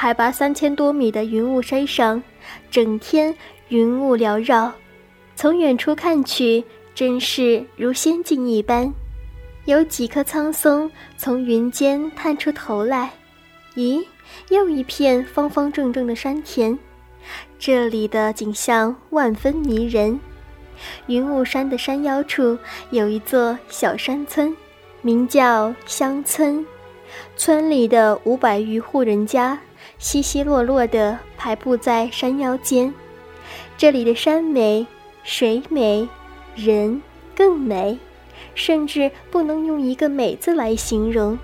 [0.00, 2.22] 海拔三千多米的云雾山上，
[2.70, 3.34] 整天
[3.66, 4.72] 云雾缭绕，
[5.34, 6.62] 从远处看去，
[6.94, 8.94] 真是如仙境一般。
[9.64, 13.10] 有几棵苍松从云间探出头来，
[13.74, 14.06] 咦，
[14.50, 16.78] 又一片方方正正的山田，
[17.58, 20.20] 这里的景象万分迷人。
[21.08, 22.56] 云雾山的山腰处
[22.90, 24.56] 有一座小山村，
[25.02, 26.64] 名叫乡村，
[27.36, 29.58] 村里的五百余户人家。
[29.98, 32.92] 稀稀落落地排布在山腰间，
[33.76, 34.86] 这里的山美，
[35.24, 36.08] 水美，
[36.54, 37.02] 人
[37.34, 37.98] 更美，
[38.54, 41.38] 甚至不能用一个“美”字来形容。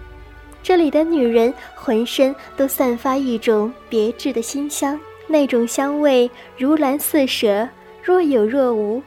[0.62, 7.68] 这里的女人浑身都散发一种别致的馨香，那种香味如兰似麝，
[8.02, 9.02] 若有若无。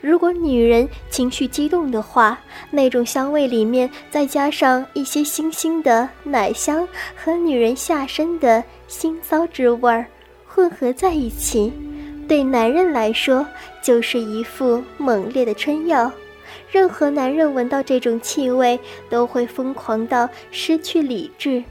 [0.00, 2.38] 如果女人情绪激动的话，
[2.70, 6.86] 那种香味里面再加上一些腥腥的奶香
[7.16, 10.06] 和女人下身的腥臊之味儿
[10.46, 11.72] 混合在一起，
[12.28, 13.46] 对男人来说
[13.82, 16.10] 就是一副猛烈的春药。
[16.70, 21.64] 任何男人闻到这种气味都会疯狂到失去理智。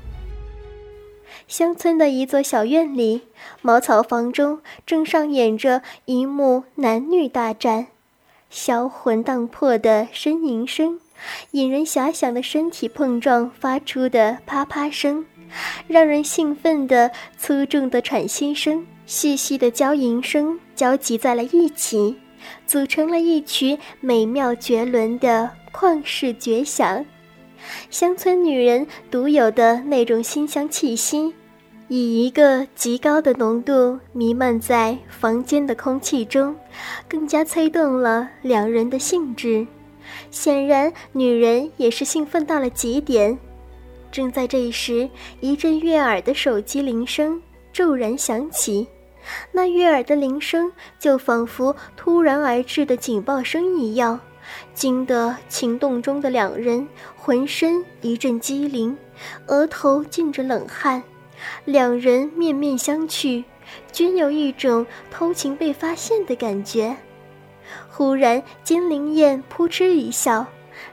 [1.48, 3.22] 乡村的一座小院里，
[3.62, 7.88] 茅草房中正上演着一幕男女大战。
[8.50, 11.00] 销魂荡魄的呻吟声，
[11.52, 15.26] 引人遐想的身体碰撞发出的啪啪声，
[15.88, 22.16] 让人兴奋的粗重的喘息声，细细的娇吟声交集在了一起，
[22.66, 27.06] 组成了一曲美妙绝伦的旷世绝响。
[27.90, 31.34] 乡村女人独有的那种馨香气息。
[31.90, 36.56] 以一个极高的浓度弥漫在房间的空气中，
[37.10, 39.66] 更加催动了两人的兴致。
[40.30, 43.36] 显然，女人也是兴奋到了极点。
[44.12, 47.42] 正在这时，一阵悦耳的手机铃声
[47.74, 48.88] 骤然响起，
[49.52, 54.20] 那悦耳的铃声就仿佛突然而至的警报声一样，
[54.76, 58.96] 惊得情动中的两人浑身一阵激灵，
[59.48, 61.02] 额头浸着冷汗。
[61.66, 63.44] 两人面面相觑，
[63.92, 66.96] 均有一种偷情被发现的感觉。
[67.90, 70.46] 忽然，金灵燕扑哧一笑，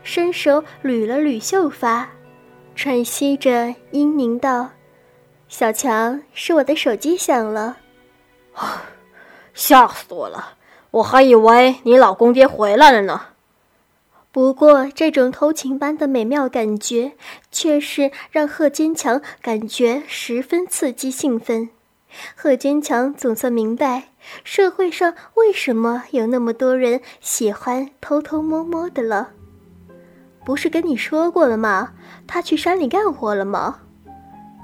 [0.03, 2.09] 伸手捋了捋秀发，
[2.75, 4.71] 喘息着嘤咛道
[5.49, 7.78] ：“小强，是我的手机响了。”
[8.55, 8.83] 啊，
[9.55, 10.55] 吓死我了！
[10.91, 13.21] 我还以为你老公爹回来了呢。
[14.36, 17.12] 不过，这种偷情般的美妙感觉，
[17.50, 21.70] 却是让贺坚强感觉十分刺激兴奋。
[22.34, 24.10] 贺坚强总算明白，
[24.44, 29.30] 社会上为什么有那么多人喜欢偷偷摸摸的了。
[30.44, 31.94] 不是跟你说过了吗？
[32.26, 33.78] 他去山里干活了吗？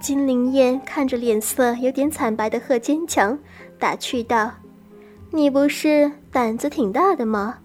[0.02, 3.38] 金灵燕看着脸色有点惨白的贺坚强，
[3.78, 4.52] 打趣道
[5.32, 7.56] ：“你不是胆子挺大的吗？”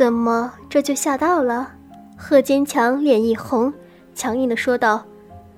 [0.00, 1.72] 怎么这就吓到了？
[2.16, 3.70] 贺坚强脸一红，
[4.14, 5.04] 强硬的说道：“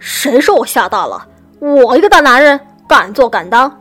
[0.00, 1.28] 谁说我吓大了？
[1.60, 2.58] 我一个大男人，
[2.88, 3.72] 敢做敢当。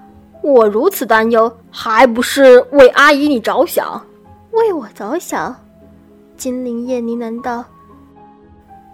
[0.43, 3.99] 我如此担忧，还不是为阿姨你着想？
[4.51, 5.55] 为我着想？”
[6.37, 7.65] 金灵燕呢喃道：“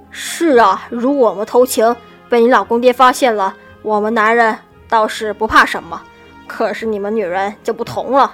[0.10, 1.94] 是啊，如果我们偷情
[2.30, 4.58] 被你老公爹发现了，我们男人
[4.88, 6.02] 倒是不怕什么，
[6.48, 8.34] 可是你们女人就不同了。”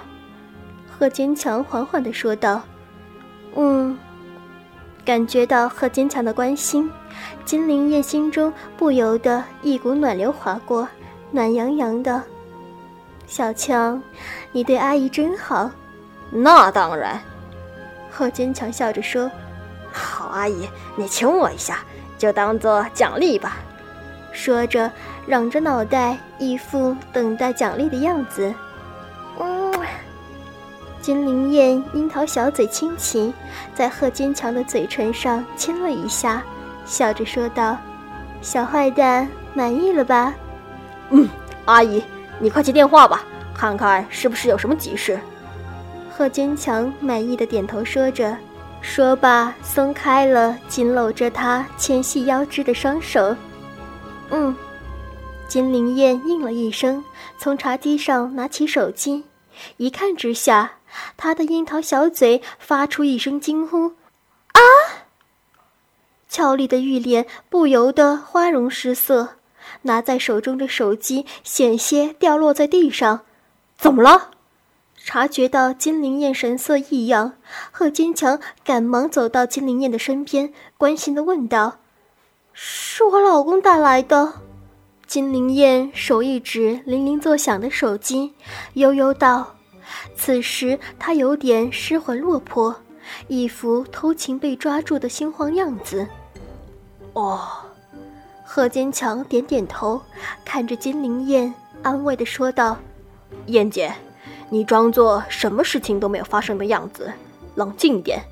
[0.96, 2.62] 贺坚强缓缓的说道。
[3.54, 3.98] 嗯，
[5.04, 6.90] 感觉到贺坚强的关心，
[7.44, 10.88] 金灵燕心中不由得一股暖流划过，
[11.30, 12.22] 暖洋洋的。
[13.26, 14.02] 小强，
[14.52, 15.70] 你对阿姨真好。
[16.30, 17.20] 那当然。
[18.10, 19.30] 贺坚强笑着说
[19.90, 21.78] ：“好阿姨，你亲我一下，
[22.18, 23.56] 就当做奖励吧。”
[24.32, 24.90] 说着，
[25.28, 28.52] 仰着脑袋，一副等待奖励的样子。
[29.38, 29.63] 嗯
[31.04, 33.30] 金灵燕樱桃小嘴轻启，
[33.74, 36.42] 在贺坚强的嘴唇上亲了一下，
[36.86, 37.76] 笑着说道
[38.40, 40.34] ：“小坏蛋，满意了吧
[41.12, 41.28] ？”“嗯，
[41.66, 42.02] 阿姨，
[42.38, 43.22] 你快接电话吧，
[43.54, 45.20] 看看是不是有什么急事。”
[46.10, 48.34] 贺坚强满意的点头说着，
[48.80, 53.36] 说罢松开了紧搂着他纤细腰肢的双手。
[54.32, 54.56] “嗯。”
[55.48, 57.04] 金灵燕应了一声，
[57.36, 59.22] 从茶几上拿起手机。
[59.76, 60.72] 一看之下，
[61.16, 63.94] 她的樱桃小嘴发出一声惊呼
[64.52, 64.60] ：“啊！”
[66.28, 69.36] 俏丽的玉脸不由得花容失色，
[69.82, 73.20] 拿在手中的手机险些掉落在地上。
[73.78, 74.30] 怎么了？
[74.96, 77.34] 察觉到金灵燕神色异样，
[77.70, 81.76] 贺坚强赶忙走到金灵燕的身边，关心的问道
[82.54, 84.32] ：“是我老公带来的。”
[85.06, 88.32] 金灵燕手一指铃铃作响的手机，
[88.72, 89.56] 悠悠道
[90.16, 92.74] ：“此时他有点失魂落魄，
[93.28, 96.06] 一副偷情被抓住的心慌样子。”
[97.14, 97.40] 哦，
[98.44, 100.00] 贺坚强点点头，
[100.44, 102.78] 看着金灵燕，安慰的说道
[103.46, 103.94] ：“燕姐。”
[104.50, 107.12] 你装作什么事情都没有发生的样子，
[107.56, 108.22] 冷静点，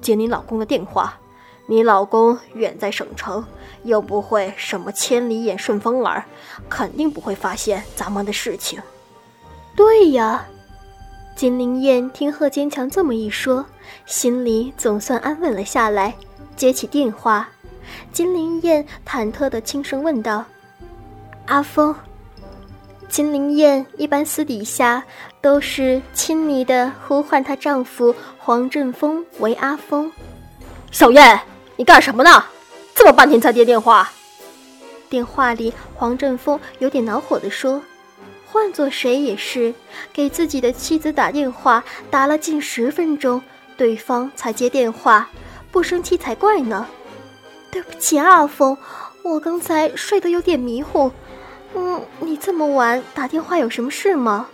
[0.00, 1.18] 接你老公的电话。
[1.66, 3.44] 你老公远在省城，
[3.82, 6.24] 又不会什么千里眼顺风耳，
[6.68, 8.80] 肯定不会发现咱们的事情。
[9.74, 10.46] 对呀，
[11.34, 13.66] 金灵燕听贺坚强这么一说，
[14.06, 16.14] 心里总算安稳了下来，
[16.54, 17.48] 接起电话。
[18.12, 20.44] 金灵燕忐忑的轻声问道
[21.46, 21.94] ：“阿峰。”
[23.08, 25.02] 金灵燕一般私底下
[25.40, 30.10] 都是亲昵的呼唤她丈夫黄振峰为阿峰。
[30.90, 31.40] 小燕，
[31.76, 32.44] 你干什么呢？
[32.94, 34.10] 这么半天才接电话。
[35.10, 37.82] 电话里，黄振峰有点恼火的说
[38.52, 39.74] ：“换做谁也是，
[40.12, 43.40] 给自己的妻子打电话，打了近十分钟，
[43.78, 45.30] 对方才接电话，
[45.70, 46.86] 不生气才怪呢。”
[47.72, 48.76] 对不起，阿峰，
[49.22, 51.10] 我刚才睡得有点迷糊。
[51.74, 54.48] 嗯，你这么晚打电话有什么事吗？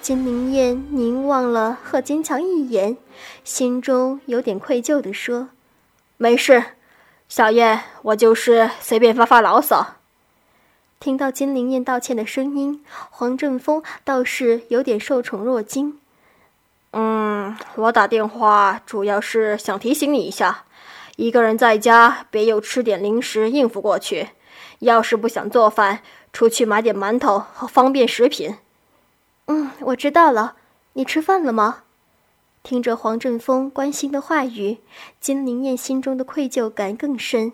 [0.00, 2.96] 金明燕凝望了贺坚强一眼，
[3.42, 5.48] 心中有点愧疚地说
[6.16, 6.62] ：“没事，
[7.28, 9.94] 小燕，我就是随便发发牢骚。”
[11.00, 15.98] 听到金灵燕道歉的声音，黄振峰倒是有点受宠若惊。
[16.90, 20.64] 嗯，我打电话主要是想提醒你一下，
[21.16, 24.30] 一个人在家别又吃点零食应付过去，
[24.80, 26.00] 要是不想做饭。
[26.30, 28.56] 出去买点馒头和方便食品。
[29.46, 30.56] 嗯，我知道了。
[30.92, 31.84] 你吃饭了吗？
[32.62, 34.78] 听着黄振峰关心的话语，
[35.20, 37.52] 金灵燕心中的愧疚感更深。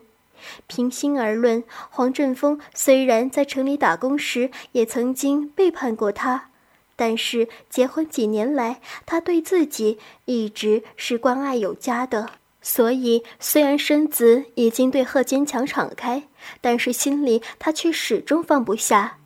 [0.66, 6.50] 平心而论，黄振峰虽然在城里打工时也曾经背叛过她，
[6.96, 12.30] 但是结婚几年来，他对自己一直是关爱有加的。
[12.62, 16.22] 所以，虽然身子已经对贺坚强敞开，
[16.60, 19.18] 但是心里他却始终放不下。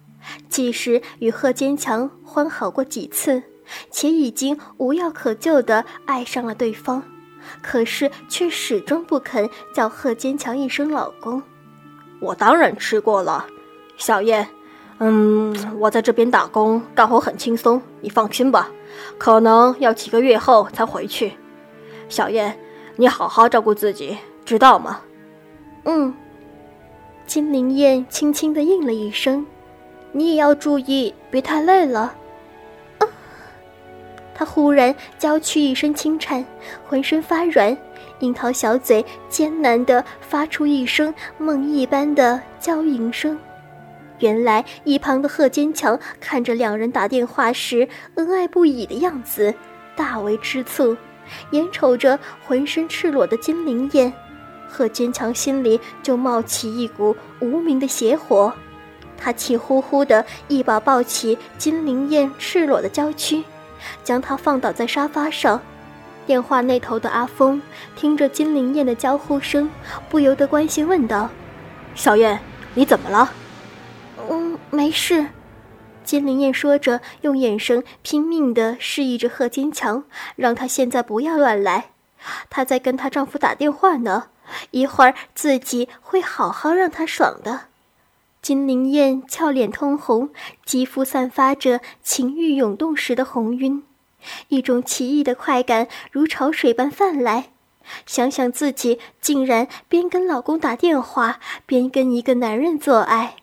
[0.48, 3.42] 即使与贺坚强欢好过几次，
[3.90, 7.02] 且已经无药可救的爱上了对方，
[7.62, 11.42] 可是却始终不肯叫贺坚强一声老公。
[12.20, 13.46] 我当然吃过了，
[13.96, 14.48] 小燕。
[14.98, 18.70] 嗯，我在这边打工，干活很轻松，你放心吧。
[19.16, 21.34] 可能要几个月后才回去，
[22.08, 22.58] 小燕。
[22.96, 25.00] 你好好照顾自己，知道吗？
[25.84, 26.12] 嗯。
[27.26, 29.46] 金灵燕轻轻的应了一声
[30.12, 32.14] ：“你也要注意，别太累了。”
[34.38, 34.44] 他！
[34.44, 36.44] 忽然娇躯一声轻颤，
[36.86, 37.76] 浑身发软，
[38.20, 43.36] 樱桃小嘴艰难地发出一声梦一般的娇吟声。
[44.20, 49.52] 原来一旁的贺坚强看着两人打电话时恩爱不已的样子，
[49.96, 50.96] 大为吃醋。
[51.50, 54.12] 眼瞅着浑身赤裸的金灵燕，
[54.66, 58.52] 贺坚强心里就冒起一股无名的邪火。
[59.16, 63.42] 他气呼呼地一把抱起金灵燕赤裸的娇躯，
[64.02, 65.60] 将她放倒在沙发上。
[66.26, 67.62] 电话那头的阿峰
[67.96, 69.70] 听着金灵燕的娇呼声，
[70.10, 71.30] 不由得关心问道
[71.94, 72.38] ：“小燕，
[72.74, 73.32] 你怎么了
[74.28, 75.26] ？”“嗯，没事。”
[76.04, 80.04] 金灵燕说着，用眼神拼命地示意着贺坚强，
[80.36, 81.90] 让他现在不要乱来。
[82.50, 84.28] 她在跟她丈夫打电话呢，
[84.70, 87.67] 一会儿自己会好好让他爽的。
[88.48, 90.30] 金灵燕俏脸通红，
[90.64, 93.82] 肌肤散发着情欲涌动时的红晕，
[94.48, 97.50] 一种奇异的快感如潮水般泛来。
[98.06, 103.36] 想想自己竟然边跟老公打电话，边跟一个男人做爱。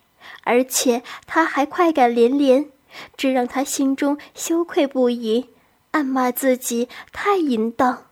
[0.44, 2.72] 而且他还快感连连，
[3.16, 5.52] 这让他心中羞愧不已，
[5.92, 8.06] 暗骂自己太淫荡。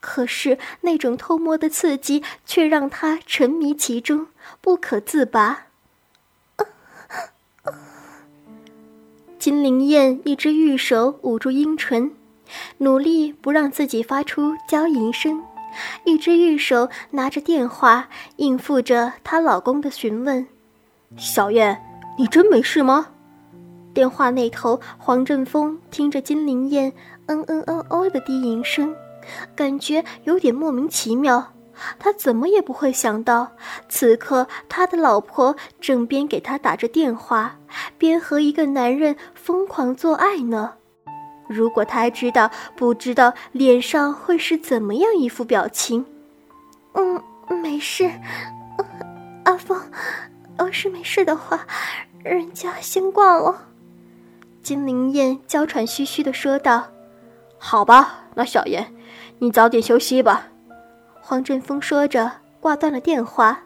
[0.00, 4.26] 可是那种偷摸的刺激却让他沉迷其中，
[4.60, 5.65] 不可自拔。
[9.46, 12.10] 金灵燕一只玉手捂住阴唇，
[12.78, 15.40] 努力不让自己发出娇吟声；
[16.04, 20.48] 一只玉手拿着电话，应付着她老公的询问。
[21.16, 21.80] 小燕，
[22.18, 23.06] 你真没事吗？
[23.94, 26.92] 电话那头，黄振峰听着金灵燕
[27.26, 28.96] 嗯嗯哦哦的低吟声，
[29.54, 31.52] 感觉有点莫名其妙。
[31.98, 33.52] 他怎么也不会想到，
[33.88, 37.58] 此刻他的老婆正边给他打着电话，
[37.98, 40.74] 边和一个男人疯狂做爱呢。
[41.48, 46.04] 如果他知道，不知道脸上会是怎么样一副表情。
[46.94, 47.22] 嗯，
[47.62, 48.10] 没事，
[49.44, 49.80] 阿峰，
[50.58, 51.66] 要是没事的话，
[52.24, 53.68] 人家先挂了。
[54.62, 56.88] 金灵燕娇喘吁吁地说道
[57.56, 58.92] ：“好吧，那小燕，
[59.38, 60.48] 你早点休息吧。”
[61.28, 62.30] 黄振峰说着
[62.60, 63.64] 挂断了电话，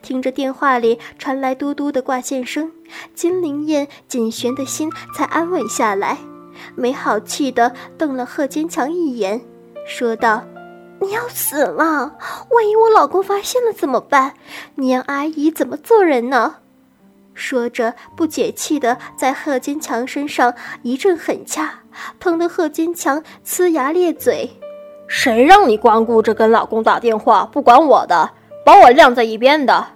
[0.00, 2.72] 听着电话里传来嘟嘟的挂线声，
[3.14, 6.16] 金灵燕紧悬的心才安稳下来。
[6.74, 9.44] 没好气地瞪了贺坚强一眼，
[9.86, 10.42] 说道
[11.02, 12.16] ：“你要死了！
[12.48, 14.32] 万一我老公发现了怎么办？
[14.76, 16.56] 你让阿姨怎么做人呢？”
[17.34, 21.80] 说着，不解气地在贺坚强身上一阵狠掐，
[22.18, 24.58] 疼得贺坚强呲牙咧嘴。
[25.08, 28.30] “谁让你光顾着跟老公打电话，不管我的，
[28.64, 29.86] 把我晾在一边的？”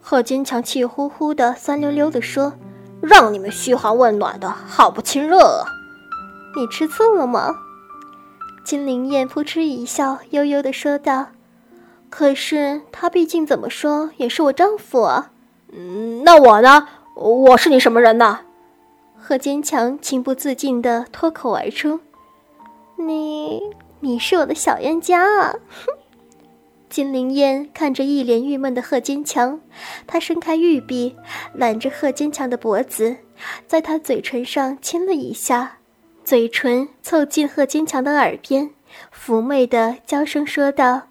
[0.00, 2.52] 贺坚强气呼呼的、酸溜溜的说
[3.00, 5.64] ：“让你们嘘寒问暖的好不亲热啊！”
[6.56, 7.56] 你吃醋了吗？
[8.64, 11.28] 金灵燕扑哧一笑，悠悠的说道
[12.10, 15.30] ：“可是他毕竟怎么说也是我丈夫啊。
[15.72, 16.86] ”“嗯，那我呢？
[17.16, 18.40] 我是你什么人呢？”
[19.18, 22.00] 贺坚强情不自禁的脱口而出
[22.96, 23.60] ：“你，
[24.04, 25.56] 你是我的小冤家啊！”
[26.90, 29.60] 金灵燕看着一脸郁闷的贺坚强，
[30.06, 31.16] 她伸开玉臂
[31.52, 33.16] 揽着贺坚强的脖子，
[33.66, 35.78] 在他嘴唇上亲了一下。
[36.22, 38.70] 嘴唇凑近贺坚强的耳边，
[39.12, 41.08] 妩媚的娇声说道：“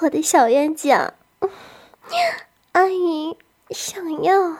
[0.00, 1.12] 我的小冤家，
[2.72, 3.36] 阿姨
[3.70, 4.56] 想要。”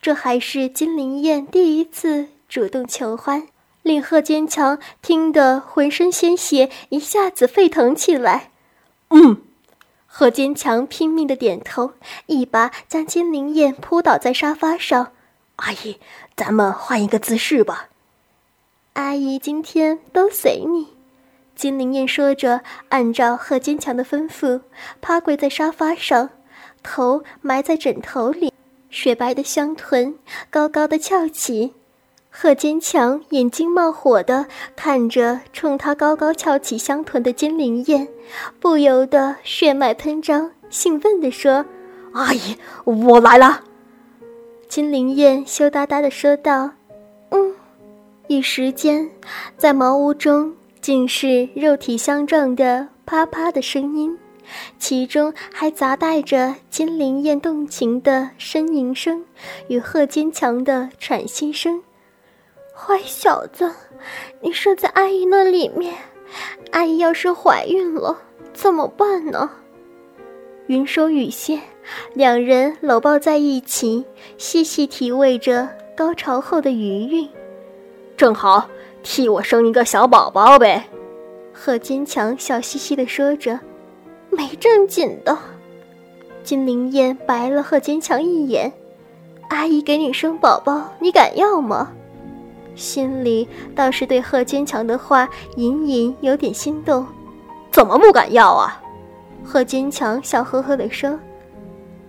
[0.00, 3.46] 这还是金灵燕第一次主动求欢，
[3.82, 8.50] 令贺坚强听得浑身鲜血一下子沸腾起来。
[9.10, 9.42] 嗯，
[10.06, 11.92] 贺坚强拼命的点头，
[12.26, 15.12] 一把将金灵燕扑倒在沙发上。
[15.56, 15.98] 阿姨，
[16.36, 17.88] 咱们换一个姿势吧。
[18.94, 20.88] 阿姨今天都随你，
[21.54, 24.62] 金灵燕说着，按照贺坚强的吩咐，
[25.00, 26.30] 趴跪在沙发上，
[26.82, 28.52] 头埋在枕头里，
[28.90, 30.18] 雪白的香臀
[30.50, 31.74] 高高的翘起。
[32.34, 38.08] 贺坚强眼睛冒火的看着冲他高高翘起香臀的金灵燕，
[38.58, 41.66] 不由得血脉喷张，兴奋地说
[42.14, 43.60] ：“阿姨，我来了。”
[44.66, 46.70] 金灵燕羞答答地说道
[47.30, 47.54] ：“嗯。”
[48.28, 49.10] 一时间，
[49.58, 54.18] 在茅屋中竟是肉体相撞的啪啪的声音，
[54.78, 59.22] 其中还杂带着金灵燕动情的呻吟声
[59.68, 61.82] 与贺坚强的喘息声。
[62.84, 63.72] 坏小子，
[64.40, 65.94] 你射在阿姨那里面，
[66.72, 68.18] 阿姨要是怀孕了
[68.52, 69.48] 怎么办呢？
[70.66, 71.60] 云收雨歇，
[72.12, 74.04] 两人搂抱在一起，
[74.36, 77.28] 细细体味着高潮后的余韵。
[78.16, 78.68] 正好
[79.04, 80.88] 替我生一个小宝宝呗，
[81.52, 83.60] 贺坚强笑嘻嘻地说着。
[84.28, 85.38] 没正经的，
[86.42, 88.72] 金灵燕白了贺坚强一眼。
[89.50, 91.92] 阿姨给你生宝宝，你敢要吗？
[92.74, 97.06] 心里倒是对贺坚强的话隐隐有点心动。
[97.70, 98.80] 怎么不敢要啊？
[99.44, 101.18] 贺坚强笑呵呵地说。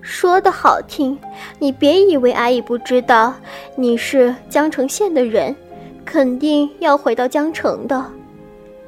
[0.01, 1.17] 说的好听，
[1.59, 3.33] 你别以为阿姨不知道，
[3.77, 5.55] 你是江城县的人。
[6.05, 8.05] 肯定要回到江城的，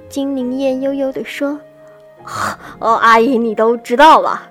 [0.10, 1.58] 金灵燕悠悠地说
[2.80, 4.44] ：“哦，阿姨，你都知道了。”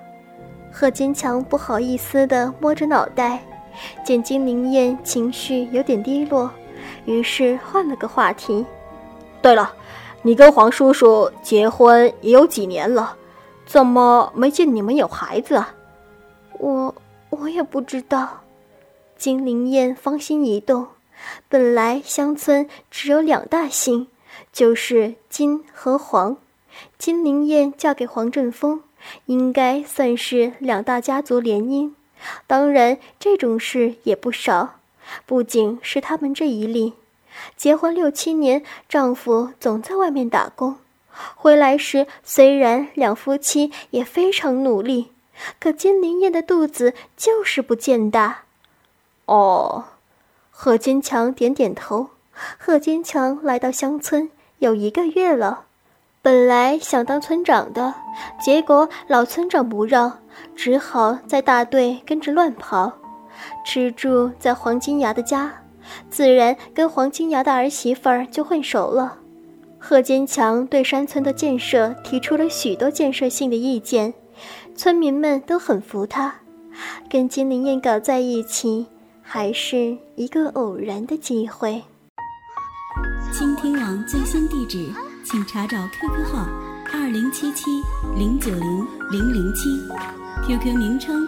[0.73, 3.39] 贺坚强不好意思地摸着脑袋，
[4.03, 6.49] 见金灵燕情绪有点低落，
[7.05, 8.65] 于是换了个话题
[9.41, 9.73] ：“对了，
[10.21, 13.15] 你跟黄叔叔结婚也有几年了，
[13.65, 15.73] 怎么没见你们有孩子啊
[16.59, 16.95] ？”“我
[17.29, 18.41] 我也不知道。”
[19.17, 20.87] 金灵燕芳心一动。
[21.47, 24.07] 本来乡村只有两大姓，
[24.51, 26.37] 就是金和黄。
[26.97, 28.81] 金灵燕嫁给黄振峰，
[29.25, 31.93] 应该算是两大家族联姻。
[32.45, 34.75] 当然，这种事也不少。
[35.25, 36.93] 不仅是他们这一例，
[37.55, 40.77] 结婚六七年，丈夫总在外面打工，
[41.35, 45.11] 回来时虽然两夫妻也非常努力，
[45.59, 48.43] 可金灵燕的肚子就是不见大。
[49.25, 49.85] 哦。
[50.57, 52.11] 贺坚强点点头。
[52.57, 55.65] 贺坚强来到乡村有一个月了，
[56.21, 57.93] 本来想当村长的，
[58.41, 60.19] 结果老村长不让，
[60.55, 62.93] 只好在大队跟着乱跑。
[63.65, 65.53] 吃住在黄金牙的家，
[66.09, 69.19] 自然跟黄金牙的儿媳妇儿就混熟了。
[69.77, 74.13] 贺坚强对山村的建设提出了许多建设性的意见，
[74.75, 76.35] 村民们都很服他。
[77.09, 78.87] 跟金灵燕搞在一起，
[79.21, 81.83] 还是一个偶然的机会。
[83.31, 84.89] 倾听网最新地址，
[85.23, 86.47] 请查找 QQ 号
[86.93, 87.69] 二零七七
[88.17, 89.69] 零九零零零七
[90.47, 91.27] ，QQ 名称